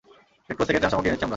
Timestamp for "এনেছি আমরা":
1.09-1.29